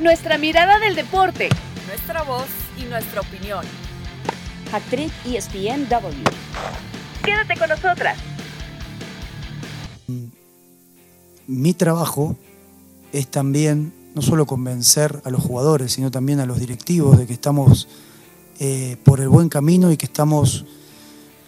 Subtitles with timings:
[0.00, 1.48] Nuestra mirada del deporte.
[1.88, 2.46] Nuestra voz
[2.80, 3.64] y nuestra opinión.
[4.72, 6.22] Actriz ESPNW.
[7.24, 8.16] Quédate con nosotras.
[11.48, 12.36] Mi trabajo
[13.12, 17.32] es también no solo convencer a los jugadores, sino también a los directivos de que
[17.32, 17.88] estamos
[18.60, 20.64] eh, por el buen camino y que estamos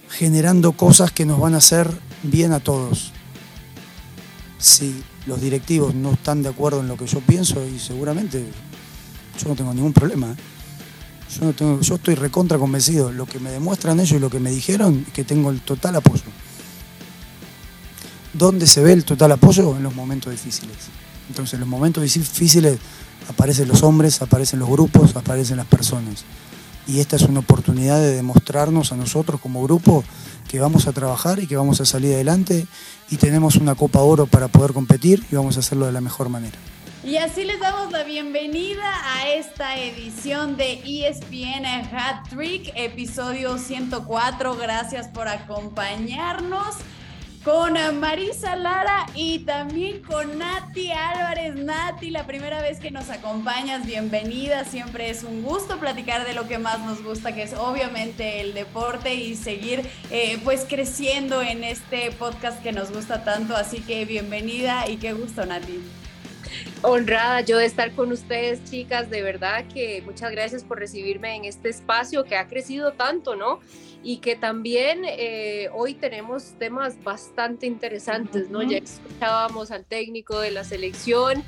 [0.08, 1.88] generando cosas que nos van a hacer
[2.24, 3.12] bien a todos.
[4.58, 8.44] Si los directivos no están de acuerdo en lo que yo pienso y seguramente
[9.40, 10.32] yo no tengo ningún problema.
[10.32, 10.36] ¿eh?
[11.82, 13.12] Yo, estoy recontra convencido.
[13.12, 15.96] Lo que me demuestran ellos y lo que me dijeron es que tengo el total
[15.96, 16.24] apoyo.
[18.32, 19.76] ¿Dónde se ve el total apoyo?
[19.76, 20.76] En los momentos difíciles.
[21.28, 22.78] Entonces en los momentos difíciles
[23.28, 26.24] aparecen los hombres, aparecen los grupos, aparecen las personas.
[26.88, 30.02] Y esta es una oportunidad de demostrarnos a nosotros como grupo
[30.50, 32.66] que vamos a trabajar y que vamos a salir adelante
[33.08, 36.28] y tenemos una Copa Oro para poder competir y vamos a hacerlo de la mejor
[36.28, 36.58] manera.
[37.04, 38.82] Y así les damos la bienvenida
[39.14, 44.56] a esta edición de ESPN Hat Trick, episodio 104.
[44.56, 46.74] Gracias por acompañarnos
[47.44, 51.54] con Marisa Lara y también con Nati Álvarez.
[51.54, 54.64] Nati, la primera vez que nos acompañas, bienvenida.
[54.64, 58.52] Siempre es un gusto platicar de lo que más nos gusta, que es obviamente el
[58.52, 63.56] deporte y seguir eh, pues creciendo en este podcast que nos gusta tanto.
[63.56, 65.80] Así que bienvenida y qué gusto, Nati.
[66.82, 69.08] Honrada yo de estar con ustedes, chicas.
[69.08, 73.60] De verdad que muchas gracias por recibirme en este espacio que ha crecido tanto, ¿no?
[74.02, 78.62] Y que también eh, hoy tenemos temas bastante interesantes, ¿no?
[78.62, 81.44] Ya escuchábamos al técnico de la selección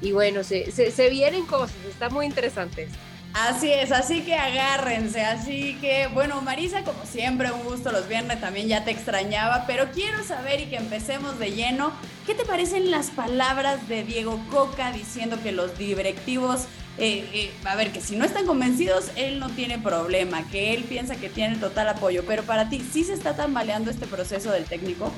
[0.00, 2.88] y bueno, se, se, vienen cosas, está muy interesante.
[3.34, 8.40] Así es, así que agárrense, así que bueno, Marisa, como siempre, un gusto los viernes,
[8.40, 11.92] también ya te extrañaba, pero quiero saber y que empecemos de lleno,
[12.24, 16.66] ¿qué te parecen las palabras de Diego Coca diciendo que los directivos
[16.98, 20.84] eh, eh, a ver, que si no están convencidos, él no tiene problema, que él
[20.84, 24.64] piensa que tiene total apoyo, pero para ti, ¿sí se está tambaleando este proceso del
[24.64, 25.12] técnico?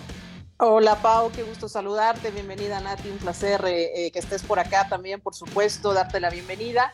[0.59, 5.21] Hola Pau, qué gusto saludarte, bienvenida Nati, un placer eh, que estés por acá también,
[5.21, 6.93] por supuesto, darte la bienvenida.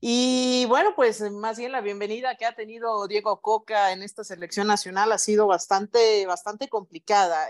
[0.00, 4.66] Y bueno, pues más bien la bienvenida que ha tenido Diego Coca en esta selección
[4.66, 7.48] nacional ha sido bastante, bastante complicada.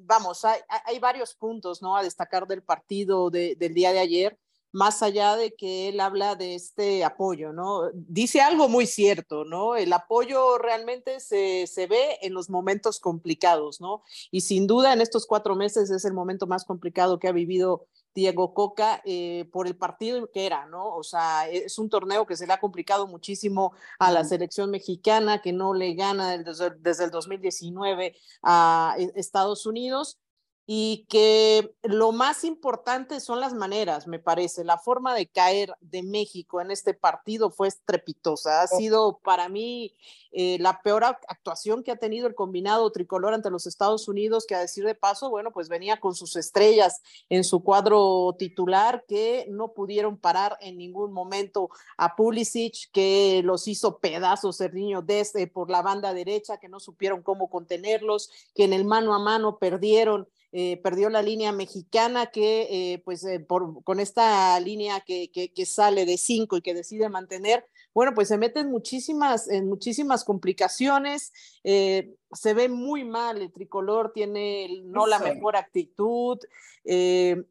[0.00, 1.96] vamos, hay, hay, varios puntos ¿no?
[1.96, 4.38] a destacar del partido de, del día de ayer
[4.72, 7.90] más allá de que él habla de este apoyo, ¿no?
[7.92, 9.76] Dice algo muy cierto, ¿no?
[9.76, 14.02] El apoyo realmente se, se, ve en los momentos complicados, ¿no?
[14.30, 17.86] Y sin duda en estos cuatro meses es el momento más complicado que ha vivido
[18.14, 20.94] Diego Coca eh, por el partido que era, ¿no?
[20.94, 25.40] O sea, es un torneo que se le ha complicado muchísimo a la selección mexicana,
[25.40, 30.18] que no le gana desde, desde el 2019 a e, Estados Unidos
[30.66, 34.62] y que lo más importante son las maneras, me parece.
[34.62, 38.62] La forma de caer de México en este partido fue estrepitosa.
[38.62, 39.96] Ha sido para mí
[40.32, 44.54] eh, la peor actuación que ha tenido el combinado tricolor ante los Estados Unidos, que
[44.54, 49.46] a decir de paso, bueno, pues venía con sus estrellas en su cuadro titular que
[49.48, 55.48] no pudieron parar en ningún momento a Pulisic, que los hizo pedazos el niño desde
[55.48, 59.58] por la banda derecha, que no supieron cómo contenerlos, que en el mano a mano
[59.58, 65.66] perdieron eh, perdió la línea mexicana que eh, pues eh, con esta línea que, que,
[65.66, 67.64] sale de cinco y que decide mantener,
[67.94, 74.82] bueno, pues se meten muchísimas, en muchísimas complicaciones, se ve muy mal, el tricolor tiene
[74.84, 76.38] no la mejor actitud,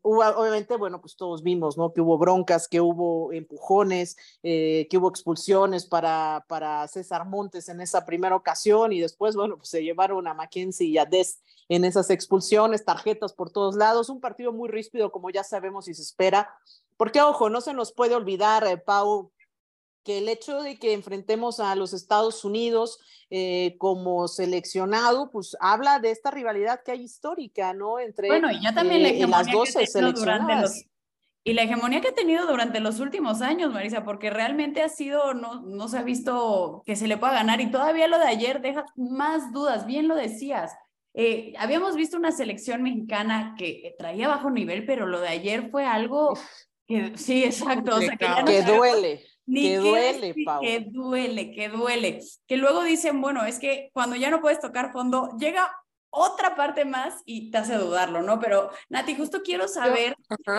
[0.02, 1.92] obviamente, bueno, pues todos vimos, ¿no?
[1.94, 8.06] Que hubo broncas, que hubo empujones, que hubo expulsiones para, para César Montes en esa
[8.06, 12.10] primera ocasión y después, bueno, pues se llevaron a Mackenzie y a Des en esas
[12.10, 16.52] expulsiones, tarjetas por todos lados, un partido muy ríspido como ya sabemos y se espera,
[16.98, 19.32] porque ojo, no se nos puede olvidar, eh, Pau,
[20.09, 23.00] que el hecho de que enfrentemos a los Estados Unidos
[23.30, 28.00] eh, como seleccionado, pues habla de esta rivalidad que hay histórica, ¿no?
[28.00, 30.84] Entre bueno, y ya también eh, las dos seleccionadas.
[31.44, 35.35] y la hegemonía que ha tenido durante los últimos años, Marisa, porque realmente ha sido,
[35.35, 38.61] no, no se ha visto que se le pueda ganar y todavía lo de ayer
[38.61, 40.73] deja más dudas, bien lo decías.
[41.14, 45.85] Eh, habíamos visto una selección mexicana que traía bajo nivel, pero lo de ayer fue
[45.85, 46.34] algo
[46.88, 47.97] que, sí, exacto.
[47.97, 49.28] O sea, que, duele.
[49.53, 50.61] Que duele, Pau.
[50.61, 52.19] Que duele, que duele.
[52.47, 55.72] Que luego dicen, bueno, es que cuando ya no puedes tocar fondo, llega
[56.11, 58.40] otra parte más y te hace dudarlo, ¿no?
[58.40, 60.16] Pero Nati, justo quiero saber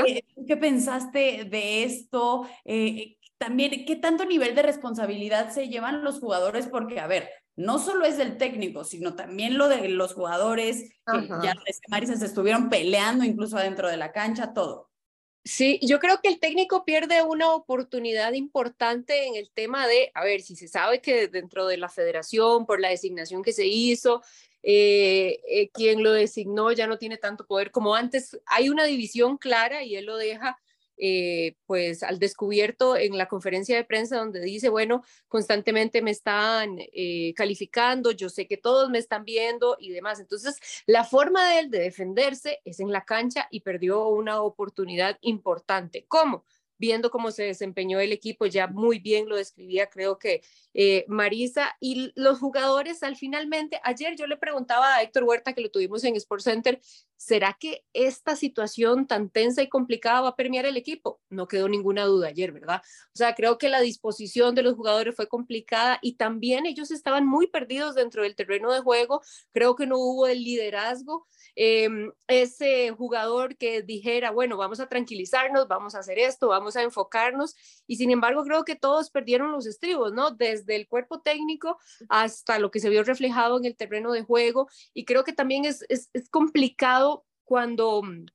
[0.06, 6.20] eh, qué pensaste de esto, eh, también qué tanto nivel de responsabilidad se llevan los
[6.20, 10.92] jugadores, porque, a ver, no solo es del técnico, sino también lo de los jugadores,
[11.06, 11.54] que ya
[11.88, 14.89] Marisa se estuvieron peleando incluso adentro de la cancha, todo.
[15.42, 20.22] Sí, yo creo que el técnico pierde una oportunidad importante en el tema de, a
[20.22, 24.22] ver, si se sabe que dentro de la federación, por la designación que se hizo,
[24.62, 29.38] eh, eh, quien lo designó ya no tiene tanto poder como antes, hay una división
[29.38, 30.58] clara y él lo deja
[31.02, 36.76] eh, pues al descubierto en la conferencia de prensa donde dice, bueno, constantemente me están
[36.79, 40.20] eh, calificando, yo sé que todos me están viendo y demás.
[40.20, 45.17] Entonces, la forma de él de defenderse es en la cancha y perdió una oportunidad
[45.23, 46.05] importante.
[46.06, 46.44] ¿Cómo?
[46.81, 50.43] viendo cómo se desempeñó el equipo, ya muy bien lo describía, creo que
[50.73, 55.61] eh, Marisa, y los jugadores al finalmente, ayer yo le preguntaba a Héctor Huerta, que
[55.61, 56.81] lo tuvimos en Sports Center,
[57.20, 61.20] ¿será que esta situación tan tensa y complicada va a permear el equipo?
[61.28, 62.81] No quedó ninguna duda ayer, ¿verdad?
[63.08, 67.26] O sea, creo que la disposición de los jugadores fue complicada y también ellos estaban
[67.26, 69.20] muy perdidos dentro del terreno de juego,
[69.52, 75.69] creo que no hubo el liderazgo Em, ese jugador que dijera, bueno, vamos a tranquilizarnos,
[75.69, 77.55] vamos a hacer esto, vamos a enfocarnos.
[77.87, 80.31] Y sin embargo, creo que todos perdieron los estribos, ¿no?
[80.31, 81.78] Desde el cuerpo técnico
[82.08, 84.69] hasta lo que se vio reflejado en el terreno de juego.
[84.94, 85.87] Y creo que también es
[86.31, 87.10] complicado
[87.50, 88.26] cuando mm,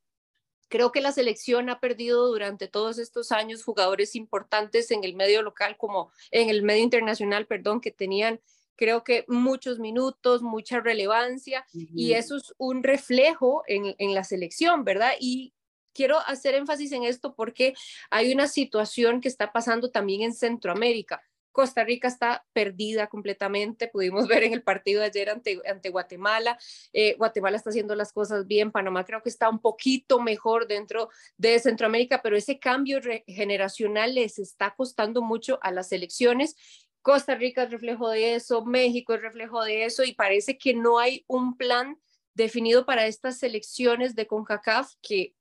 [0.68, 5.42] Creo que la selección ha perdido durante todos estos años jugadores importantes en el medio
[5.44, 8.42] local como en el medio internacional, perdón, que tenían
[8.76, 14.84] creo que muchos minutos, mucha relevancia y eso es un reflejo en, en, la selección,
[14.84, 15.14] ¿verdad?
[15.18, 15.54] Y
[15.94, 17.74] quiero hacer énfasis en esto porque
[18.10, 21.22] hay una situación que está pasando también en Centroamérica.
[21.56, 26.60] Costa Rica está perdida completamente, pudimos ver en el partido de ayer ante, Guatemala,
[26.92, 31.10] eh, Guatemala está haciendo las cosas bien, Panamá creo que está un poquito mejor dentro
[31.38, 36.58] de Centroamérica, pero ese cambio generacional les está costando mucho a las selecciones.
[37.02, 41.00] Costa Rica es reflejo de eso, México es reflejo de eso y parece que no
[41.00, 41.98] hay un plan
[42.34, 45.34] definido para estas selecciones de CONCACAF que,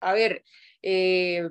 [0.00, 0.44] a ver,
[0.80, 1.50] eh,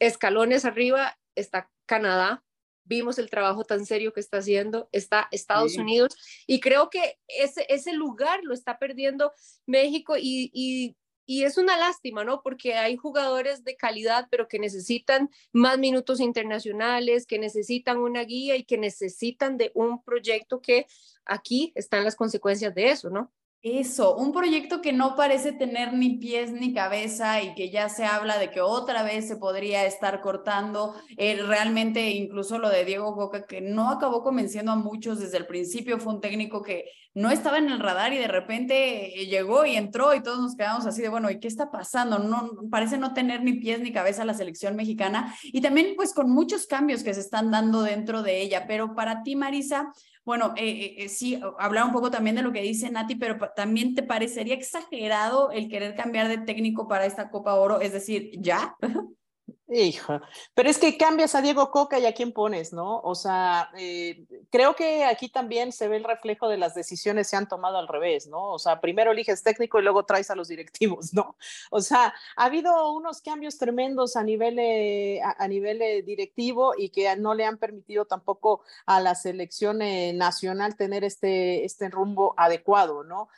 [0.00, 2.44] escalones arriba está Canadá,
[2.88, 7.66] vimos el trabajo tan serio que está haciendo, está Estados Unidos y creo que ese,
[7.68, 9.32] ese lugar lo está perdiendo
[9.66, 10.96] México y, y
[11.30, 12.40] y es una lástima, ¿no?
[12.40, 18.56] Porque hay jugadores de calidad, pero que necesitan más minutos internacionales, que necesitan una guía
[18.56, 20.86] y que necesitan de un proyecto que
[21.26, 23.30] aquí están las consecuencias de eso, ¿no?
[23.60, 28.04] Eso, un proyecto que no parece tener ni pies ni cabeza y que ya se
[28.04, 30.94] habla de que otra vez se podría estar cortando.
[31.16, 35.46] Eh, realmente, incluso lo de Diego Boca, que no acabó convenciendo a muchos desde el
[35.46, 36.84] principio, fue un técnico que
[37.14, 40.54] no estaba en el radar y de repente eh, llegó y entró y todos nos
[40.54, 42.20] quedamos así de, bueno, ¿y qué está pasando?
[42.20, 46.30] No, parece no tener ni pies ni cabeza la selección mexicana y también pues con
[46.30, 48.66] muchos cambios que se están dando dentro de ella.
[48.68, 49.92] Pero para ti, Marisa,
[50.28, 53.38] bueno, eh, eh, eh, sí, hablar un poco también de lo que dice Nati, pero
[53.56, 58.32] también te parecería exagerado el querer cambiar de técnico para esta Copa Oro, es decir,
[58.34, 58.76] ¿ya?
[59.70, 60.22] Hijo,
[60.54, 63.00] pero es que cambias a Diego Coca y a quién pones, ¿no?
[63.00, 67.36] O sea, eh, creo que aquí también se ve el reflejo de las decisiones se
[67.36, 68.46] han tomado al revés, ¿no?
[68.46, 71.36] O sea, primero eliges técnico y luego traes a los directivos, ¿no?
[71.70, 76.88] O sea, ha habido unos cambios tremendos a nivel, eh, a, nivel eh, directivo y
[76.88, 79.80] que no le han permitido tampoco a la selección
[80.16, 83.28] nacional tener este, este rumbo adecuado, ¿no?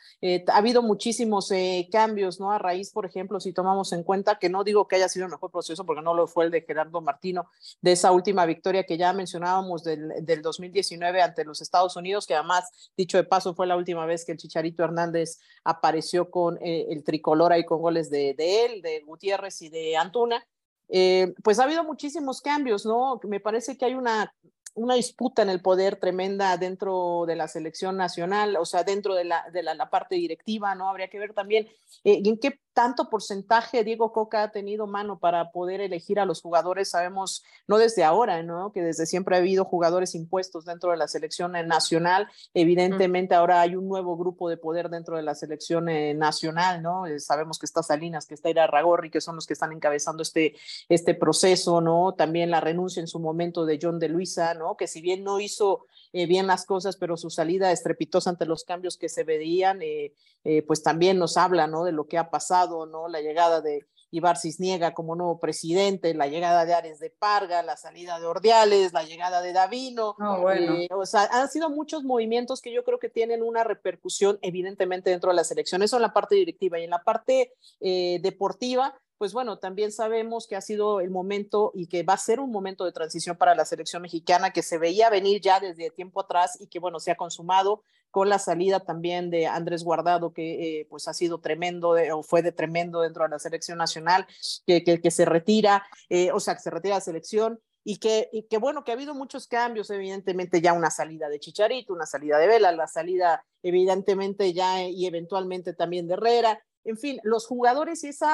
[0.47, 1.51] ha habido muchísimos
[1.91, 2.51] cambios, ¿no?
[2.51, 5.31] A raíz, por ejemplo, si tomamos en cuenta que no digo que haya sido el
[5.31, 7.49] mejor proceso porque no lo fue el de Gerardo Martino,
[7.81, 12.35] de esa última victoria que ya mencionábamos del, del 2019 ante los Estados Unidos, que
[12.35, 16.87] además, dicho de paso, fue la última vez que el Chicharito Hernández apareció con eh,
[16.89, 20.45] el tricolor ahí con goles de, de, él, de Gutiérrez y de Antuna.
[20.89, 23.19] Eh, pues ha habido muchísimos cambios, ¿no?
[23.23, 24.33] Me parece que hay una
[24.73, 29.25] una disputa en el poder tremenda dentro de la selección nacional, o sea, dentro de
[29.25, 30.89] la, de la, parte directiva, ¿no?
[30.89, 31.67] Habría que ver también
[32.03, 36.41] eh, en qué tanto porcentaje Diego Coca ha tenido mano para poder elegir a los
[36.41, 36.89] jugadores.
[36.89, 38.71] Sabemos, no desde ahora, ¿no?
[38.71, 42.29] Que desde siempre ha habido jugadores impuestos dentro de la selección eh, nacional.
[42.53, 47.03] Evidentemente ahora hay un nuevo grupo de poder dentro de la selección eh, nacional, ¿no?
[47.17, 50.55] sabemos que está Salinas, que está Ira Ragorri, que son los que están encabezando este,
[50.87, 52.13] este proceso, ¿no?
[52.13, 55.85] También la renuncia en su momento de John de Luisa, que si bien no hizo
[56.13, 60.13] eh, bien las cosas, pero su salida estrepitosa ante los cambios que se veían, eh,
[60.43, 61.85] eh, pues también nos habla, ¿no?
[61.85, 63.07] De lo que ha pasado, ¿no?
[63.07, 67.77] La llegada de Ibar Cisniega como nuevo presidente, la llegada de Ares de Parga, la
[67.77, 70.15] salida de Ordiales, la llegada de Davino.
[70.41, 70.75] bueno.
[70.97, 75.29] o sea, han sido muchos movimientos que yo creo que tienen una repercusión evidentemente dentro
[75.29, 75.81] de la selección.
[75.81, 77.53] Eso en la parte directiva y en la parte
[77.89, 82.39] deportiva pues bueno, también sabemos que ha sido el momento y que va a ser
[82.39, 86.21] un momento de transición para la selección mexicana que se veía venir ya desde tiempo
[86.21, 90.79] atrás y que bueno, se ha consumado con la salida también de Andrés Guardado, que
[90.79, 94.25] eh, pues ha sido tremendo o fue de tremendo dentro de la selección nacional,
[94.65, 98.47] que, que, se retira, eh, o sea, que se retira la selección y que, y
[98.47, 102.39] que bueno, que ha habido muchos cambios, evidentemente ya una salida de Chicharito, una salida
[102.39, 108.03] de Vela, la salida evidentemente ya y eventualmente también de Herrera, en fin, los jugadores
[108.03, 108.29] y esos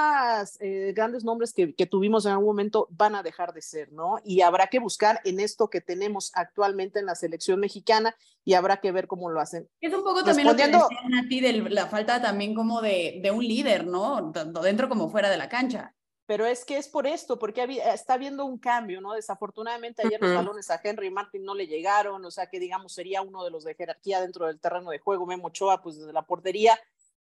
[0.60, 4.20] eh, grandes nombres que, que, tuvimos en algún momento van a dejar de ser, ¿no?
[4.24, 8.78] Y habrá que buscar en esto que tenemos actualmente en la selección mexicana y habrá
[8.78, 9.68] que ver cómo lo hacen.
[9.82, 13.20] Es un poco también lo que decían a ti de la falta también como de,
[13.22, 14.32] de un líder, ¿no?
[14.32, 15.94] Tanto dentro como fuera de la cancha
[16.28, 19.14] pero es que es por esto, porque está habiendo un cambio, ¿no?
[19.14, 23.22] Desafortunadamente ayer los balones a Henry Martin no le llegaron, o sea que digamos sería
[23.22, 26.24] uno de los de jerarquía dentro del terreno de juego, Memo Ochoa, pues desde la
[26.24, 26.78] portería,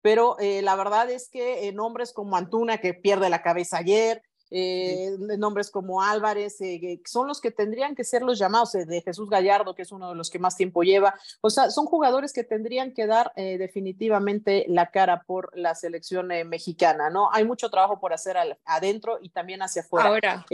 [0.06, 4.22] pero eh, la verdad es que eh, nombres como Antuna, que pierde la cabeza ayer,
[4.52, 6.58] eh, nombres como Álvarez,
[7.04, 10.14] son los que tendrían que ser los llamados, de Jesús Gallardo, que es uno de
[10.14, 11.16] los que más tiempo lleva.
[11.40, 17.10] O sea, son jugadores que tendrían que dar definitivamente la cara por la selección mexicana,
[17.10, 17.28] ¿no?
[17.32, 20.08] Hay mucho trabajo por hacer adentro y también hacia afuera.
[20.08, 20.46] Ahora.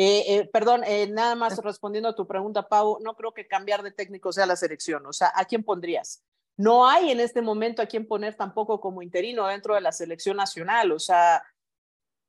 [0.50, 0.80] perdón,
[1.10, 4.56] nada más respondiendo a tu pregunta, Pau, no creo que cambiar de técnico sea la
[4.56, 5.04] selección.
[5.04, 6.22] O sea, ¿a quién pondrías?
[6.56, 10.36] No hay en este momento a quien poner tampoco como interino dentro de la selección
[10.36, 10.92] nacional.
[10.92, 11.42] O sea,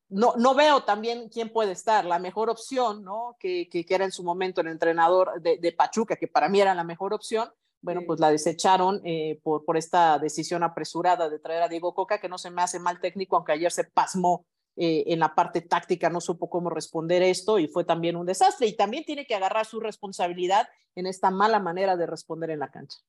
[0.10, 2.06] no, no veo también quién puede estar.
[2.06, 3.36] La mejor opción, ¿no?
[3.40, 6.76] Que, que, era en su momento el entrenador de, de, Pachuca, que para mí era
[6.76, 7.50] la mejor opción.
[7.82, 12.20] Bueno, pues la desecharon eh, por, por esta decisión apresurada de traer a Diego Coca,
[12.20, 15.62] que no se me hace mal técnico, aunque ayer se pasmó eh, en la parte
[15.62, 18.68] táctica, no supo cómo responder esto y fue también un desastre.
[18.68, 22.72] Y también tiene que agarrar su responsabilidad en esta mala manera de responder en la
[22.72, 23.00] cancha.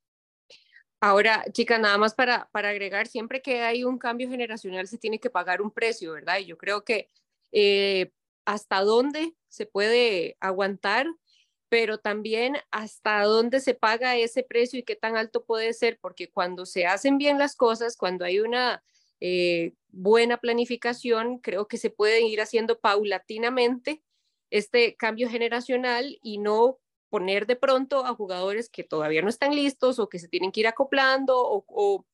[1.07, 5.21] Ahora, chicas, nada más para, para agregar, siempre que hay un cambio generacional se tiene
[5.21, 6.39] que pagar un precio, ¿verdad?
[6.39, 7.11] Y yo creo que
[7.53, 8.11] eh,
[8.47, 11.07] hasta dónde se puede aguantar,
[11.69, 16.31] pero también hasta dónde se paga ese precio y qué tan alto puede ser, porque
[16.31, 18.83] cuando se hacen bien las cosas, cuando hay una
[19.21, 24.03] eh, buena planificación, creo que se puede ir haciendo paulatinamente
[24.49, 26.79] este cambio generacional y no
[27.15, 30.59] poner de pronto a jugadores que todavía no están listos o que se tienen que
[30.59, 32.05] ir acoplando o,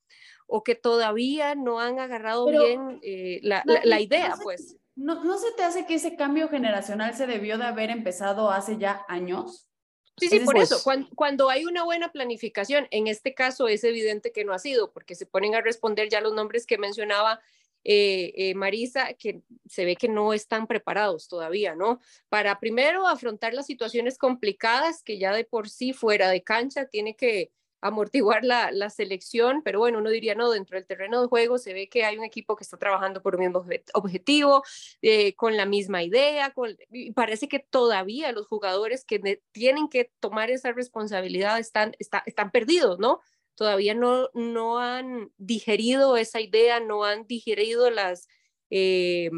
[0.47, 4.77] o, que todavía no han agarrado bien eh, la, la, idea, pues.
[4.95, 8.77] No, ¿No se te hace que ese cambio generacional se debió de haber empezado hace
[8.77, 9.71] ya años?
[10.17, 14.31] Sí, sí, por eso, cuando, cuando, hay una buena planificación, en este caso es evidente
[14.31, 17.39] que no ha sido, porque se ponen a responder ya los nombres que mencionaba
[17.83, 21.99] eh, eh, Marisa, que se ve que no están preparados todavía, ¿no?
[22.29, 27.15] Para primero afrontar las situaciones complicadas que ya de por sí fuera de cancha tiene
[27.15, 31.73] que amortiguar la, selección, pero bueno, uno diría, no, dentro del terreno de juego se
[31.73, 34.63] ve que hay un equipo que está trabajando por un mismo objetivo,
[35.01, 36.53] eh, con la misma idea,
[36.91, 42.51] y parece que todavía los jugadores que tienen que tomar esa responsabilidad están, está, están
[42.51, 43.21] perdidos, ¿no?
[43.61, 48.27] Todavía no, no han digerido esa idea, no han digerido las,
[48.71, 49.29] eh,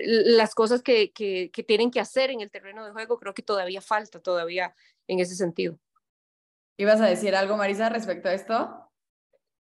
[0.00, 3.20] las cosas que, que, que, tienen que hacer en el terreno de juego.
[3.20, 4.74] Creo que todavía falta, todavía
[5.06, 5.78] en ese sentido.
[6.76, 8.81] ¿Ibas a decir algo, Marisa, respecto a esto?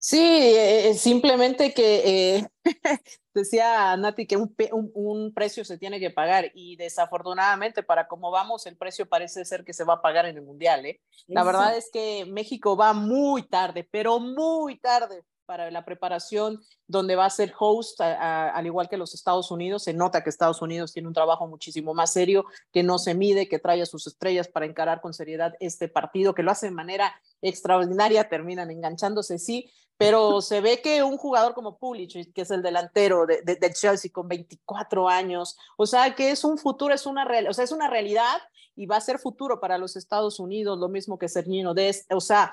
[0.02, 2.48] Sí, eh, simplemente que eh,
[3.34, 8.30] decía Nati que un, un, un, precio se tiene que pagar y desafortunadamente para cómo
[8.30, 10.86] vamos el precio parece ser que se va a pagar en el mundial.
[10.86, 11.02] ¿eh?
[11.26, 17.16] La verdad es que México va muy tarde, pero muy tarde para la preparación donde
[17.16, 19.82] va a ser host, a, a, al igual que los Estados Unidos.
[19.82, 23.48] Se nota que Estados Unidos tiene un trabajo muchísimo más serio, que no se mide,
[23.48, 26.72] que trae a sus estrellas para encarar con seriedad este partido, que lo hace de
[26.72, 29.68] manera extraordinaria, terminan enganchándose, sí,
[30.00, 34.28] pero se ve que un jugador como Pulisic, que es el delantero de, Chelsea con
[34.28, 37.86] 24 años, o sea, que es un futuro, es una, real, o sea, es una
[37.86, 38.38] realidad
[38.74, 42.20] y va a ser futuro para los Estados Unidos, lo mismo que Sergino Dest, o
[42.22, 42.50] sea,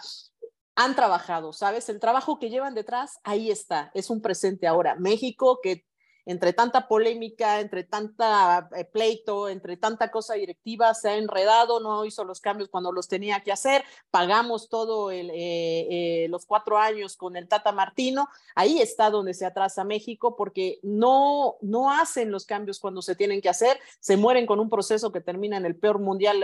[0.76, 1.88] han trabajado, ¿sabes?
[1.88, 4.96] El trabajo que llevan detrás, ahí está, es un presente ahora.
[4.96, 5.86] México, que
[6.28, 12.04] entre tanta polémica, entre tanta eh, pleito, entre tanta cosa directiva, se ha enredado, no
[12.04, 17.16] hizo los cambios cuando los tenía que hacer, pagamos todo eh, eh, los cuatro años
[17.16, 22.46] con el Tata Martino, ahí está donde se atrasa México porque no, no hacen los
[22.46, 25.78] cambios cuando se tienen que hacer, se mueren con un proceso que termina en el
[25.78, 26.44] peor mundial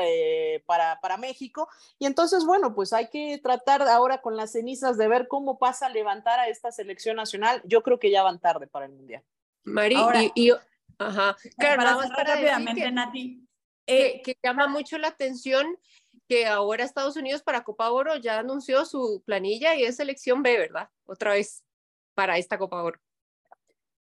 [0.66, 1.68] para, para México
[2.00, 5.88] y entonces, bueno, pues hay que tratar ahora con las cenizas de ver cómo pasa
[5.88, 9.24] a levantar a esta selección nacional, yo creo que ya van tarde para el mundial.
[9.64, 10.52] Mari, Ahora, y, y,
[10.98, 11.36] ajá.
[11.58, 13.48] Claro, para para rápidamente, que, Nati.
[13.88, 15.78] Eh, que, que, llama mucho la atención
[16.28, 20.58] que ahora Estados Unidos para Copa Oro ya anunció su planilla y es selección B,
[20.58, 20.90] ¿verdad?
[21.06, 21.64] Otra vez
[22.14, 23.00] para esta Copa Oro.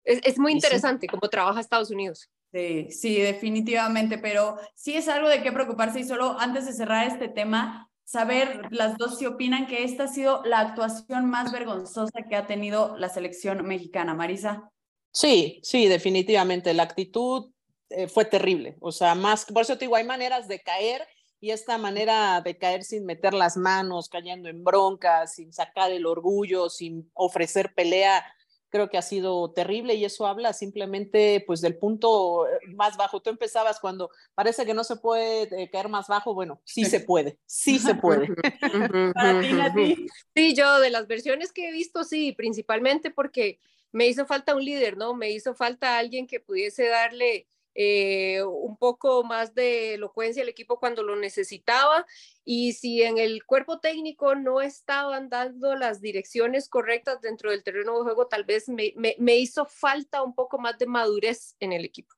[0.04, 1.08] Es, es muy interesante sí.
[1.08, 2.30] cómo trabaja Estados Unidos.
[2.52, 7.06] Sí, sí, definitivamente, pero sí es algo de qué preocuparse y solo antes de cerrar
[7.06, 12.24] este tema, saber las dos si opinan que esta ha sido la actuación más vergonzosa
[12.28, 14.70] que ha tenido la selección mexicana, Marisa.
[15.12, 16.74] Sí, sí, definitivamente.
[16.74, 17.52] La actitud
[17.90, 18.76] eh, fue terrible.
[18.80, 21.06] O sea, más, por eso te digo, hay maneras de caer
[21.40, 26.06] y esta manera de caer sin meter las manos, cayendo en broncas, sin sacar el
[26.06, 28.24] orgullo, sin ofrecer pelea,
[28.72, 33.20] creo que ha sido terrible y eso habla simplemente pues del punto eh, más bajo.
[33.20, 37.00] Tú empezabas cuando parece que no se puede eh, caer más bajo, bueno, sí se
[37.00, 38.28] puede, sí se puede.
[40.34, 43.58] Sí, yo de las versiones que he visto, sí, principalmente porque
[43.92, 45.14] me hizo falta un líder, ¿no?
[45.14, 50.78] Me hizo falta alguien que pudiese darle eh, un poco más de elocuencia al equipo
[50.78, 52.06] cuando lo necesitaba
[52.44, 57.96] y si en el cuerpo técnico no estaban dando las direcciones correctas dentro del terreno
[57.96, 62.14] de juego, tal vez me hizo falta un poco más de madurez en el equipo.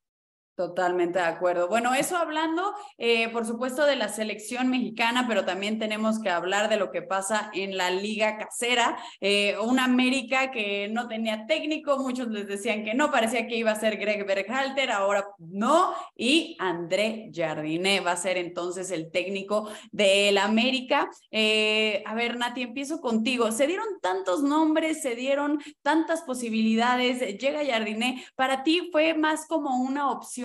[0.56, 1.66] Totalmente de acuerdo.
[1.66, 6.68] Bueno, eso hablando, eh, por supuesto, de la selección mexicana, pero también tenemos que hablar
[6.68, 8.96] de lo que pasa en la liga casera.
[9.20, 13.72] Eh, una América que no tenía técnico, muchos les decían que no, parecía que iba
[13.72, 19.68] a ser Greg Berghalter, ahora no, y André Jardiné va a ser entonces el técnico
[19.90, 21.10] del América.
[21.32, 23.50] Eh, a ver, Nati, empiezo contigo.
[23.50, 28.24] Se dieron tantos nombres, se dieron tantas posibilidades, llega Jardiné.
[28.36, 30.43] ¿Para ti fue más como una opción?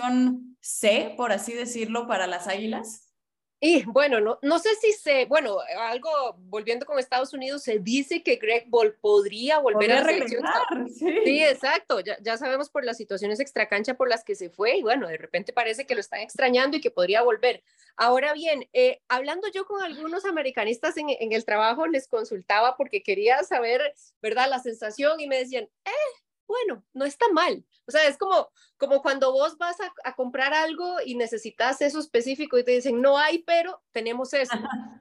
[0.60, 3.10] C, por así decirlo, para las Águilas?
[3.62, 8.22] Y bueno, no, no sé si se, bueno, algo volviendo con Estados Unidos, se dice
[8.22, 10.42] que Greg Ball podría volver a regresar.
[10.88, 11.42] Sí.
[11.42, 15.08] exacto, ya, ya, sabemos por las situaciones extracancha por las que se fue y bueno,
[15.08, 17.62] de repente parece que lo están extrañando y que podría volver.
[17.96, 23.02] Ahora bien, eh, hablando yo con algunos americanistas en, en el trabajo, les consultaba porque
[23.02, 24.48] quería saber, ¿verdad?
[24.48, 25.90] La sensación y me decían, eh,
[26.50, 27.64] bueno, no está mal.
[27.86, 32.58] O sea, es como, como cuando vos vas a, comprar algo y necesitas eso específico
[32.58, 34.56] y te dicen, no hay, pero tenemos eso.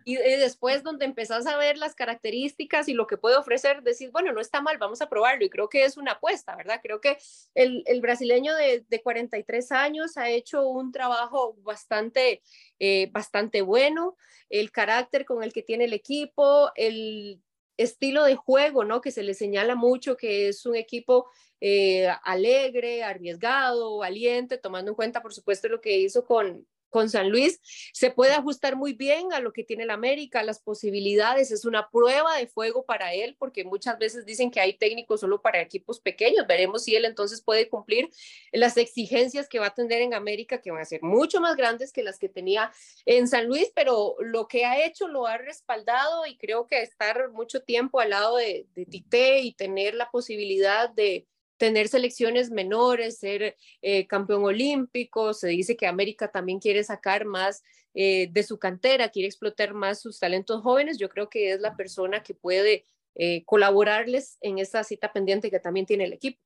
[0.06, 4.32] Y, después donde empezás a ver las características y lo que puede ofrecer, decís, bueno,
[4.32, 5.46] no está mal, vamos a probarlo.
[5.46, 6.80] Y creo que es una apuesta, ¿verdad?
[6.82, 7.18] Creo que
[7.54, 12.42] el, brasileño de, 43 años ha hecho un trabajo bastante,
[12.80, 14.18] eh, bastante bueno.
[14.50, 17.42] El carácter con el que tiene el equipo, el
[17.80, 19.02] estilo de juego, ¿no?
[19.02, 21.28] Que se le señala mucho que es un equipo
[21.62, 27.30] eh, alegre, arriesgado, valiente, tomando en cuenta, por supuesto, lo que hizo con, con San
[27.30, 27.60] Luis,
[27.94, 31.90] se puede ajustar muy bien a lo que tiene el América, las posibilidades, es una
[31.90, 36.00] prueba de fuego para él, porque muchas veces dicen que hay técnicos solo para equipos
[36.00, 38.10] pequeños, veremos si él entonces puede cumplir
[38.52, 41.92] las exigencias que va a tener en América, que van a ser mucho más grandes
[41.92, 42.72] que las que tenía
[43.06, 47.30] en San Luis, pero lo que ha hecho lo ha respaldado y creo que estar
[47.32, 51.28] mucho tiempo al lado de, de Tite y tener la posibilidad de
[51.60, 57.64] tener selecciones menores, ser eh, campeón olímpico, se dice que América también quiere sacar más
[57.94, 61.76] eh, de su cantera, quiere explotar más sus talentos jóvenes, yo creo que es la
[61.76, 66.42] persona que puede eh, colaborarles en esta cita pendiente que también tiene el equipo.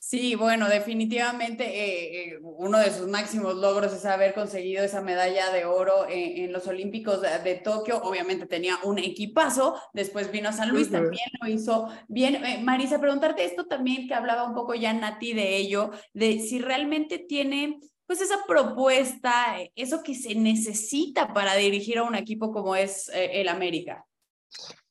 [0.00, 5.50] Sí, bueno, definitivamente eh, eh, uno de sus máximos logros es haber conseguido esa medalla
[5.50, 8.00] de oro en, los Olímpicos de, Tokio.
[8.02, 12.36] Obviamente tenía un equipazo, después vino a San Luis, también lo hizo bien.
[12.44, 16.60] Eh, Marisa, preguntarte esto también, que hablaba un poco ya Nati de ello, de si
[16.60, 22.76] realmente tiene pues esa propuesta, eso que se necesita para dirigir a un equipo como
[22.76, 24.06] es el América.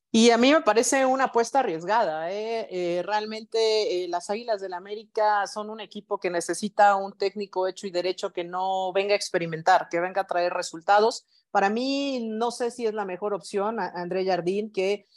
[0.10, 2.32] Y a mí me parece una apuesta arriesgada.
[2.32, 2.68] ¿eh?
[2.72, 7.68] Eh, realmente eh, las Águilas del la América son un equipo que necesita un técnico
[7.68, 11.26] hecho y derecho que no venga a experimentar, que venga a traer resultados.
[11.52, 15.08] Para mí, no sé si es la mejor opción André Jardín, que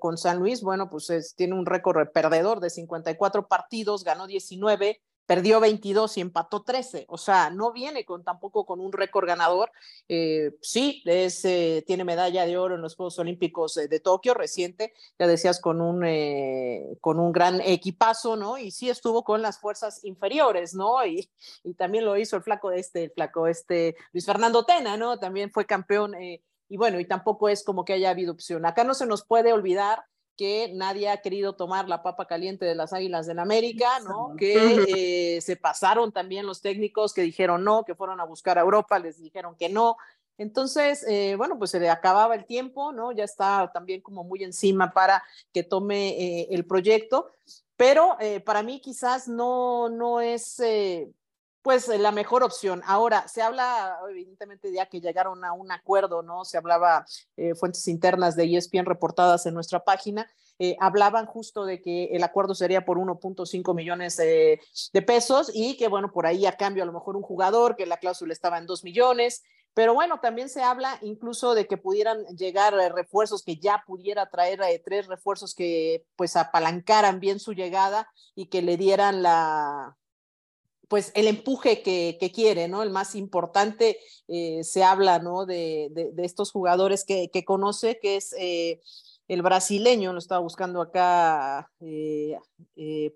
[0.00, 5.60] con San Luis, bueno, pues tiene un récord perdedor de 54 partidos, ganó 19, perdió
[5.60, 9.70] 22 y empató 13, o sea, no viene con tampoco con un récord ganador.
[10.08, 14.92] Eh, sí, es, eh, tiene medalla de oro en los Juegos Olímpicos de Tokio reciente,
[15.18, 18.58] ya decías, con un, eh, con un gran equipazo, ¿no?
[18.58, 21.04] Y sí estuvo con las fuerzas inferiores, ¿no?
[21.06, 21.30] Y,
[21.62, 25.18] y también lo hizo el flaco este, el flaco este, Luis Fernando Tena, ¿no?
[25.18, 26.14] También fue campeón.
[26.20, 28.64] y bueno, y tampoco es como que haya habido opción.
[28.66, 30.04] Acá no se nos puede olvidar
[30.36, 34.34] que nadie ha querido tomar la papa caliente de las Águilas del América, ¿no?
[34.36, 38.62] Que eh, se pasaron también los técnicos que dijeron no, que fueron a buscar a
[38.62, 39.96] Europa, les dijeron que no.
[40.38, 43.12] Entonces, eh, bueno, pues se le acababa el tiempo, ¿no?
[43.12, 47.30] Ya está también como muy encima para que tome eh, el proyecto,
[47.76, 50.60] pero para mí quizás no, no es
[51.62, 52.82] pues la mejor opción.
[52.84, 56.44] Ahora, se habla evidentemente ya que llegaron a un acuerdo, ¿no?
[56.44, 61.80] Se hablaba eh, fuentes internas de ESPN reportadas en nuestra página, eh, hablaban justo de
[61.80, 66.56] que el acuerdo sería por 1.5 millones de pesos y que, bueno, por ahí a
[66.56, 69.42] cambio a lo mejor un jugador, que la cláusula estaba en 2 millones,
[69.74, 74.28] pero bueno, también se habla incluso de que pudieran llegar eh, refuerzos, que ya pudiera
[74.28, 79.96] traer tres refuerzos que pues apalancaran bien su llegada y que le dieran la,
[80.92, 82.82] pues el empuje que, quiere, ¿no?
[82.82, 83.96] El más importante,
[84.28, 85.46] eh, se habla, ¿no?
[85.46, 88.78] De, de, estos jugadores que, que, conoce, que es eh,
[89.26, 92.36] el brasileño, lo estaba buscando acá eh,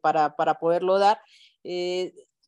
[0.00, 1.20] para, para poderlo dar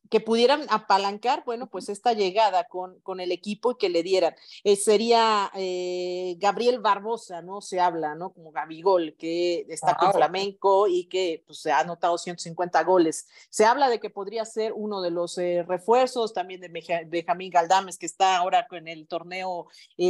[0.09, 4.35] que pudieran apalancar, bueno, pues esta llegada con, con el equipo y que le dieran.
[4.63, 7.61] Eh, sería eh, Gabriel Barbosa, ¿no?
[7.61, 8.33] Se habla, ¿no?
[8.33, 13.27] Como Gabigol, que está con Flamenco y que pues, se ha anotado 150 goles.
[13.49, 17.97] Se habla de que podría ser uno de los eh, refuerzos, también de Benjamín Galdames,
[17.97, 19.67] que está ahora en el torneo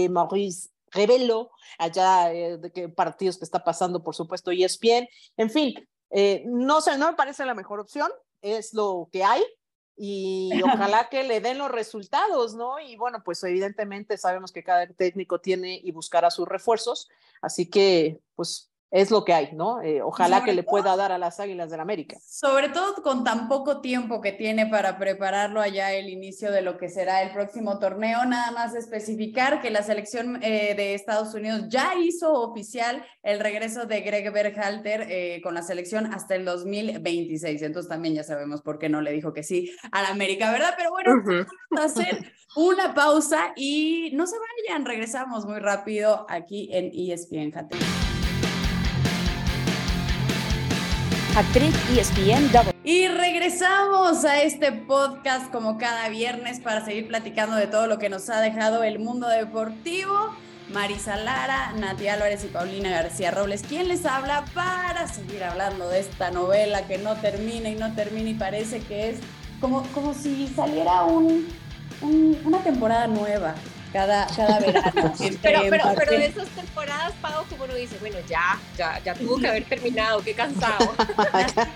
[0.09, 5.07] Maurice Revelo, allá de que partidos que está pasando, por supuesto, y es bien.
[5.37, 5.75] En fin,
[6.45, 8.09] no sé, no me parece la mejor opción,
[8.41, 9.43] es lo que hay,
[10.01, 12.79] y ojalá que le den los resultados, ¿no?
[12.79, 17.09] Y bueno, pues evidentemente sabemos que cada técnico tiene y buscará sus refuerzos,
[17.41, 19.81] así que pues es lo que hay, ¿no?
[19.81, 22.17] Eh, ojalá que le pueda dar a las Águilas del América.
[22.25, 26.77] Sobre todo con tan poco tiempo que tiene para prepararlo allá el inicio de lo
[26.77, 31.65] que será el próximo torneo, nada más especificar que la selección eh, de Estados Unidos
[31.69, 37.61] ya hizo oficial el regreso de Greg Berhalter eh, con la selección hasta el 2026,
[37.61, 40.73] entonces también ya sabemos por qué no le dijo que sí a la América, ¿verdad?
[40.77, 41.47] Pero bueno, vamos
[41.77, 44.35] a hacer una pausa y no se
[44.67, 47.51] vayan, regresamos muy rápido aquí en ESPN
[51.39, 52.51] actriz ESPN
[52.83, 58.09] Y regresamos a este podcast como cada viernes para seguir platicando de todo lo que
[58.09, 60.35] nos ha dejado el mundo deportivo.
[60.73, 66.01] Marisa Lara, Nati Álvarez y Paulina García Robles, ¿quién les habla para seguir hablando de
[66.01, 69.19] esta novela que no termina y no termina y parece que es
[69.61, 71.47] como, como si saliera un,
[72.43, 73.55] una temporada nueva
[73.91, 75.13] cada, cada verano.
[75.41, 79.37] pero, pero, pero de esas temporadas, Pau, como uno dice, bueno, ya, ya, ya tuvo
[79.37, 80.93] que haber terminado, qué cansado.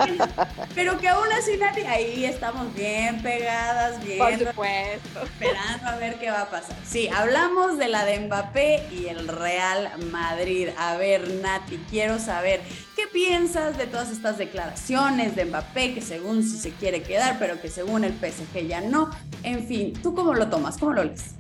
[0.75, 4.19] pero que aún así, Nati, ahí estamos bien pegadas, bien.
[4.19, 5.23] Por supuesto.
[5.23, 6.75] Esperando a ver qué va a pasar.
[6.85, 10.69] Sí, hablamos de la de Mbappé y el Real Madrid.
[10.77, 12.61] A ver, Nati, quiero saber,
[12.95, 17.59] ¿qué piensas de todas estas declaraciones de Mbappé, que según si se quiere quedar, pero
[17.61, 19.09] que según el PSG ya no?
[19.43, 20.77] En fin, ¿tú cómo lo tomas?
[20.77, 21.35] ¿Cómo lo lees?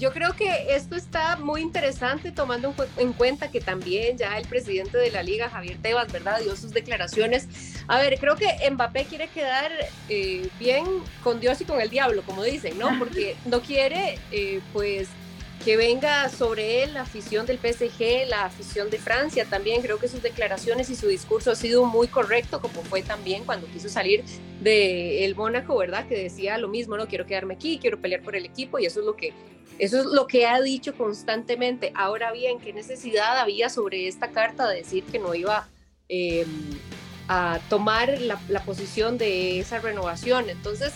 [0.00, 4.96] Yo creo que esto está muy interesante tomando en cuenta que también ya el presidente
[4.96, 6.40] de la liga, Javier Tebas, ¿verdad?
[6.40, 7.46] Dio sus declaraciones.
[7.86, 9.70] A ver, creo que Mbappé quiere quedar
[10.08, 10.86] eh, bien
[11.22, 12.88] con Dios y con el diablo, como dicen, ¿no?
[12.98, 15.08] Porque no quiere, eh, pues,
[15.64, 19.82] que venga sobre él la afición del PSG, la afición de Francia también.
[19.82, 23.66] Creo que sus declaraciones y su discurso ha sido muy correcto, como fue también cuando
[23.66, 24.24] quiso salir
[24.60, 26.08] del el Mónaco, ¿verdad?
[26.08, 29.00] Que decía lo mismo, no quiero quedarme aquí, quiero pelear por el equipo y eso
[29.00, 29.32] es lo que
[29.78, 31.92] eso es lo que ha dicho constantemente.
[31.94, 35.68] Ahora bien, ¿qué necesidad había sobre esta carta de decir que no iba
[36.08, 36.46] em,
[37.28, 40.50] a tomar la posición de esa renovación?
[40.50, 40.92] Entonces,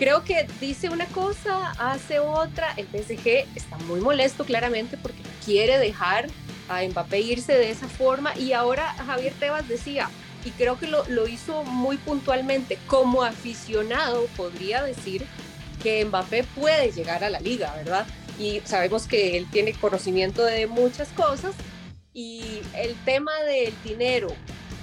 [0.00, 2.72] creo que dice una cosa, hace otra.
[2.78, 6.26] El PSG está muy molesto claramente porque quiere dejar
[6.70, 10.08] a Mbappé irse de esa forma y ahora Javier Tebas decía,
[10.42, 15.26] y creo que lo, lo hizo muy puntualmente, como aficionado podría decir
[15.82, 18.06] que Mbappé puede llegar a la liga, ¿verdad?
[18.38, 21.54] Y sabemos que él tiene conocimiento de muchas cosas
[22.14, 24.28] y el tema del dinero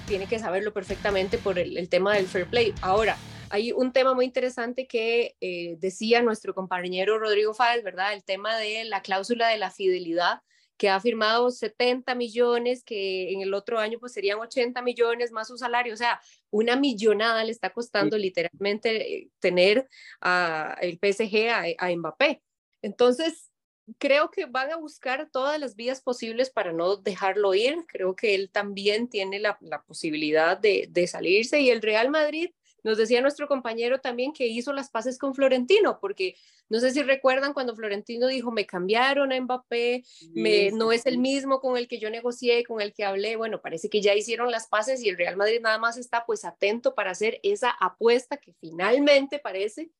[0.07, 2.75] tiene que saberlo perfectamente por el, el tema del fair play.
[2.81, 3.17] Ahora,
[3.49, 8.13] hay un tema muy interesante que eh, decía nuestro compañero Rodrigo Fáez, ¿verdad?
[8.13, 10.41] El tema de la cláusula de la fidelidad,
[10.77, 15.47] que ha firmado 70 millones, que en el otro año pues serían 80 millones más
[15.47, 19.87] su salario, o sea, una millonada le está costando literalmente eh, tener
[20.21, 22.41] a el PSG a, a Mbappé.
[22.81, 23.51] Entonces,
[23.97, 27.85] creo que van a buscar todas las vías posibles para no dejarlo ir.
[27.87, 32.51] Creo que él también tiene la, la posibilidad de, de, salirse y el Real Madrid
[32.83, 36.35] nos decía nuestro compañero también que hizo las paces con Florentino, porque
[36.69, 41.17] no sé si recuerdan cuando Florentino dijo, me cambiaron a Mbappé, me, no es el
[41.17, 43.35] mismo con el que yo negocié, con el que hablé.
[43.35, 46.45] Bueno, parece que ya hicieron las paces y el Real Madrid nada más está pues
[46.45, 49.91] atento para hacer esa apuesta que finalmente parece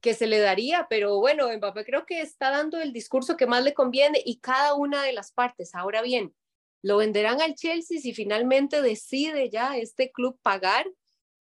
[0.00, 3.64] que se le daría, pero bueno, Mbappé creo que está dando el discurso que más
[3.64, 5.74] le conviene y cada una de las partes.
[5.74, 6.34] Ahora bien,
[6.82, 10.86] lo venderán al Chelsea si finalmente decide ya este club pagar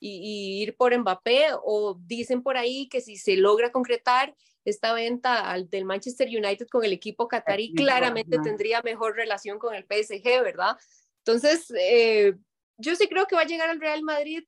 [0.02, 4.34] y, ir por Mbappé o dicen por ahí que si se logra concretar
[4.64, 9.74] esta venta al, del Manchester United con el equipo qatarí, claramente tendría mejor relación con
[9.74, 10.76] el PSG, ¿verdad?
[11.18, 12.34] Entonces, eh,
[12.76, 14.44] yo sí creo que va a llegar al Real Madrid,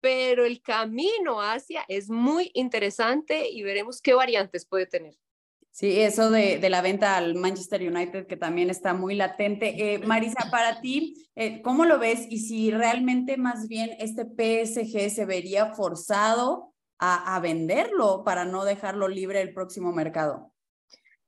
[0.00, 5.14] pero el camino hacia es muy interesante y veremos qué variantes puede tener.
[5.78, 9.94] Sí, eso de, de, la venta al Manchester United que también está muy latente.
[9.94, 12.26] Eh, Marisa, para ti, eh, ¿cómo lo ves?
[12.28, 18.64] Y si realmente más bien este PSG se vería forzado a, a venderlo para no
[18.64, 20.52] dejarlo libre el próximo mercado.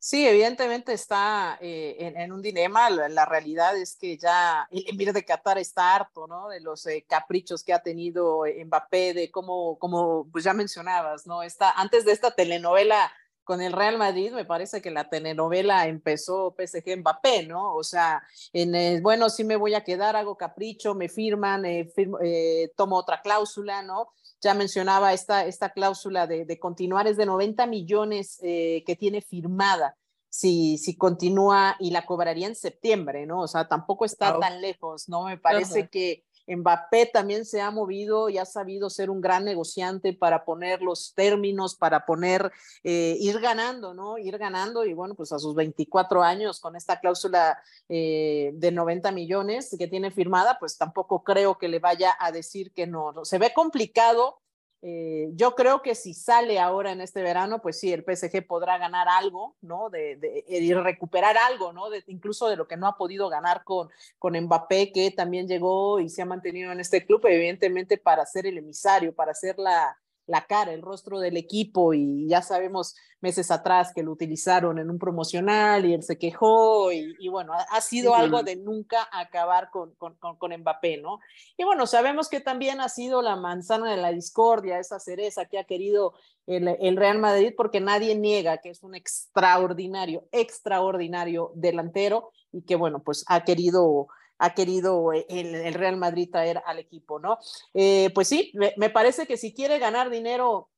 [0.01, 2.91] Sí, evidentemente está eh, en, en, un dilema.
[2.91, 6.49] La, la, realidad es que ya el emir de Qatar está harto, ¿no?
[6.49, 11.45] De los eh, caprichos que ha tenido Mbappé, de cómo, como pues ya mencionabas, ¿no?
[11.45, 13.13] Está, antes de esta telenovela
[13.51, 17.75] con el Real Madrid, me parece que la telenovela empezó PSG Mbappé, ¿no?
[17.75, 21.91] O sea, en el, bueno, sí me voy a quedar, hago capricho, me firman, eh,
[21.93, 24.07] firmo, eh, tomo otra cláusula, ¿no?
[24.41, 29.21] Ya mencionaba esta, esta cláusula de, de continuar, es de 90 millones eh, que tiene
[29.21, 29.97] firmada.
[30.29, 33.41] Si, si continúa y la cobraría en septiembre, ¿no?
[33.41, 34.39] O sea, tampoco está oh.
[34.39, 35.25] tan lejos, ¿no?
[35.25, 35.91] Me parece uh -huh.
[35.91, 36.25] que
[36.57, 41.15] Mbappé también se ha movido y ha sabido ser un gran negociante para poner los
[41.15, 42.51] términos, para poner,
[42.83, 44.19] eh, ir ganando, ¿no?
[44.19, 49.13] Ir ganando y bueno, pues a sus 24 años con esta cláusula eh, de 90
[49.13, 53.25] millones que tiene firmada, pues tampoco creo que le vaya a decir que no.
[53.25, 54.41] Se ve complicado
[54.83, 58.79] eh, yo creo que si sale ahora en este verano, pues sí, el PSG podrá
[58.79, 59.91] ganar algo, ¿no?
[59.91, 61.91] De, de, de recuperar algo, ¿no?
[61.91, 66.01] De, incluso de lo que no ha podido ganar con, con Mbappé, que también llegó
[66.01, 69.99] y se ha mantenido en este club, evidentemente para ser el emisario, para ser la,
[70.31, 74.89] la cara, el rostro del equipo y ya sabemos meses atrás que lo utilizaron en
[74.89, 78.55] un promocional y él se quejó y, y bueno, ha, ha sido sí, algo de
[78.55, 81.19] nunca acabar con, con, con, con, Mbappé, ¿no?
[81.57, 85.59] Y bueno, sabemos que también ha sido la manzana de la discordia, esa cereza que
[85.59, 86.15] ha querido
[86.47, 92.77] el, el Real Madrid porque nadie niega que es un extraordinario, extraordinario delantero y que
[92.77, 94.07] bueno, pues ha querido
[94.41, 97.39] ha querido el, el, Real Madrid traer al equipo, ¿no?
[97.75, 100.71] Eh, pues sí, me, me, parece que si quiere ganar dinero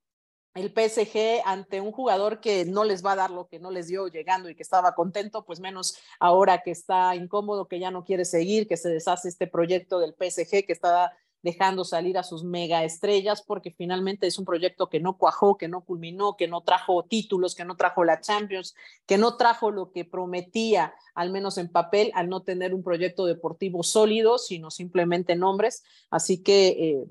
[0.54, 3.86] el PSG ante un jugador que no les va a dar lo que no les
[3.86, 8.04] dio llegando y que estaba contento, pues menos ahora que está incómodo, que ya no
[8.04, 12.44] quiere seguir, que se deshace este proyecto del PSG que está dejando salir a sus
[12.44, 16.62] mega estrellas, porque finalmente es un proyecto que no cuajó, que no culminó, que no
[16.62, 18.74] trajo títulos, que no trajo la Champions,
[19.06, 23.26] que no trajo lo que prometía, al menos en papel, al no tener un proyecto
[23.26, 25.82] deportivo sólido, sino simplemente nombres.
[26.10, 27.04] Así que, eh,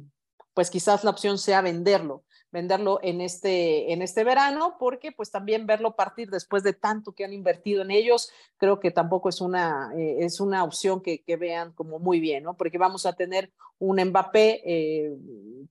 [0.53, 5.65] pues quizás la opción sea venderlo venderlo en este, en este verano, porque pues también
[5.65, 9.91] verlo partir después de tanto que han invertido en ellos, creo que tampoco es una,
[9.97, 12.57] eh, es una opción que, vean como muy bien, ¿no?
[12.57, 15.15] Porque vamos a tener un Mbappé eh,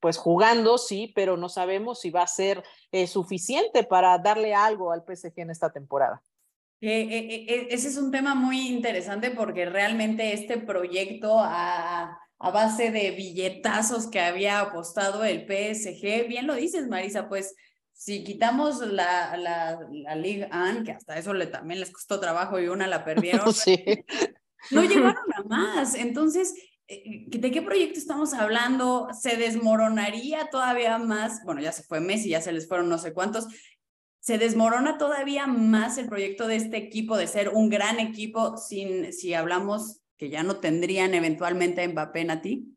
[0.00, 4.90] pues jugando, sí, pero no sabemos si va a ser eh, suficiente para darle algo
[4.90, 6.22] al PSG en esta temporada.
[6.80, 14.06] Ese es un tema muy interesante porque realmente este proyecto ha a base de billetazos
[14.08, 16.26] que había apostado el PSG.
[16.26, 17.54] Bien lo dices, Marisa, pues
[17.92, 22.58] si quitamos la, la, la Ligue 1, que hasta eso le, también les costó trabajo
[22.58, 23.84] y una la perdieron, sí.
[24.70, 25.94] no llegaron a más.
[25.94, 26.54] Entonces,
[26.88, 29.08] eh, ¿de qué proyecto estamos hablando?
[29.12, 31.44] ¿Se desmoronaría todavía más?
[31.44, 33.48] Bueno, ya se fue Messi, ya se les fueron no sé cuántos.
[34.18, 39.12] ¿Se desmorona todavía más el proyecto de este equipo de ser un gran equipo sin,
[39.12, 42.76] si hablamos que ya no tendrían eventualmente Mbappé en a ti?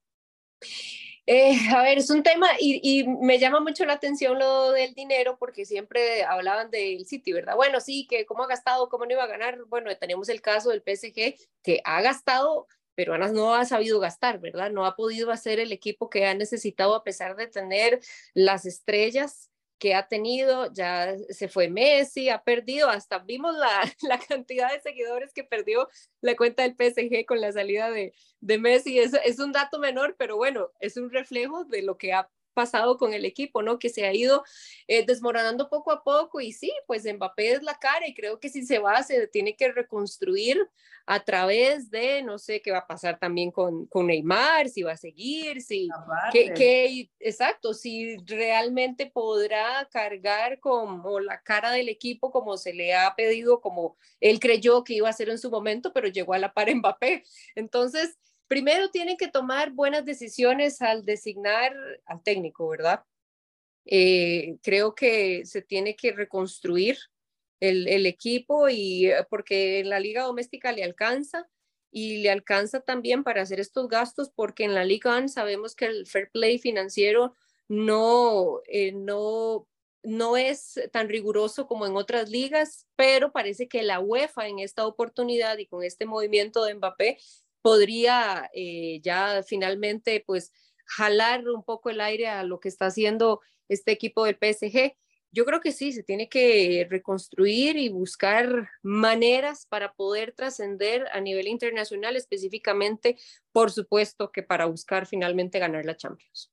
[1.25, 4.93] Eh, a ver, es un tema y, y, me llama mucho la atención lo del
[4.93, 7.57] dinero porque siempre hablaban del City, ¿verdad?
[7.57, 9.57] Bueno, sí, que cómo ha gastado, cómo no iba a ganar.
[9.65, 14.39] Bueno, tenemos el caso del PSG que ha gastado, pero Anas no ha sabido gastar,
[14.39, 14.71] ¿verdad?
[14.71, 17.99] No ha podido hacer el equipo que ha necesitado a pesar de tener
[18.33, 19.52] las estrellas
[19.83, 24.79] que ha tenido, ya se fue Messi, ha perdido, hasta vimos la, la, cantidad de
[24.79, 25.89] seguidores que perdió
[26.21, 28.97] la cuenta del PSG con la salida de, de Messi.
[28.97, 32.97] Es, es un dato menor, pero bueno, es un reflejo de lo que ha pasado
[32.97, 33.79] con el equipo, ¿no?
[33.79, 34.43] Que se ha ido
[34.87, 38.49] eh, desmoronando poco a poco y sí, pues Mbappé es la cara y creo que
[38.49, 40.69] si se va, se tiene que reconstruir
[41.05, 44.93] a través de, no sé qué va a pasar también con, con Neymar, si va
[44.93, 45.89] a seguir, si,
[46.31, 52.93] que, que, exacto, si realmente podrá cargar como la cara del equipo como se le
[52.93, 56.39] ha pedido, como él creyó que iba a hacer en su momento, pero llegó a
[56.39, 57.23] la par Mbappé.
[57.55, 58.17] Entonces,
[58.53, 61.73] primero tienen que tomar buenas decisiones al designar
[62.05, 63.03] al técnico, ¿verdad?
[63.83, 66.99] Eh, creo que se tiene que reconstruir
[67.59, 71.49] el, equipo y porque en la liga doméstica le alcanza
[71.89, 76.05] y le alcanza también para hacer estos gastos porque en la Liga sabemos que el
[76.05, 77.33] fair play financiero
[77.67, 79.67] no, eh, no,
[80.03, 84.85] no es tan riguroso como en otras ligas, pero parece que la UEFA en esta
[84.85, 87.17] oportunidad y con este movimiento de Mbappé
[87.63, 90.51] podría eh, ya finalmente pues
[90.85, 94.95] jalar un poco el aire a lo que está haciendo este equipo del PSG.
[95.31, 101.21] Yo creo que sí, se tiene que reconstruir y buscar maneras para poder trascender a
[101.21, 103.17] nivel internacional, específicamente,
[103.51, 106.52] por supuesto, que para buscar finalmente ganar la Champions.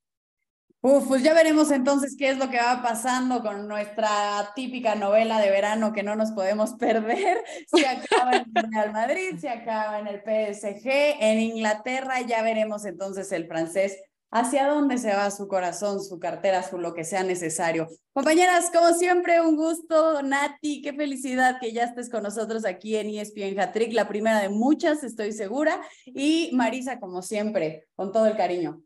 [0.82, 5.38] Uf, pues ya veremos entonces qué es lo que va pasando con nuestra típica novela
[5.38, 7.44] de verano que no nos podemos perder.
[7.66, 10.88] Si acaba en el Real Madrid, si acaba en el PSG,
[11.20, 13.98] en Inglaterra, ya veremos entonces el francés
[14.30, 17.88] hacia dónde se va su corazón, su cartera, su lo que sea necesario.
[18.14, 20.22] Compañeras, como siempre, un gusto.
[20.22, 24.48] Nati, qué felicidad que ya estés con nosotros aquí en ESPN Hatrick, la primera de
[24.48, 25.78] muchas, estoy segura.
[26.06, 28.82] Y Marisa, como siempre, con todo el cariño.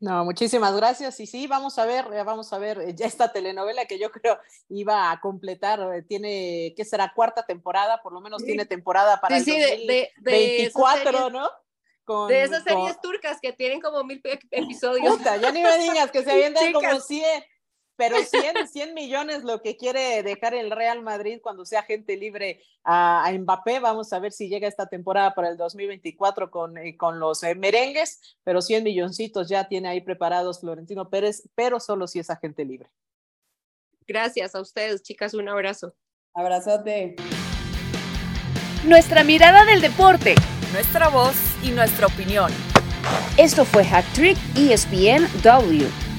[0.00, 1.20] No, muchísimas gracias.
[1.20, 4.10] Y sí, vamos a ver, eh, vamos a ver eh, ya esta telenovela que yo
[4.10, 4.38] creo
[4.70, 7.12] iba a completar, eh, tiene, ¿qué será?
[7.14, 11.48] Cuarta temporada, por lo menos tiene temporada para sí, el sí, de, 2024, ¿no?
[12.28, 15.16] de esas series turcas que tienen como mil episodios.
[15.16, 17.44] Puta, ya ni me digas que se avientan como 100,
[18.00, 22.62] pero 100, 100 millones lo que quiere dejar el Real Madrid cuando sea gente libre
[22.82, 23.78] a, a Mbappé.
[23.78, 27.54] Vamos a ver si llega esta temporada para el 2024 con, eh, con los eh,
[27.54, 32.64] merengues, pero 100 milloncitos ya tiene ahí preparados Florentino Pérez, pero solo si es agente
[32.64, 32.88] libre.
[34.06, 35.94] Gracias a ustedes, chicas, un abrazo.
[36.32, 37.16] Abrazote.
[38.86, 40.36] Nuestra mirada del deporte.
[40.72, 42.50] Nuestra voz y nuestra opinión.
[43.36, 46.09] Esto fue Hack Trick ESPN W.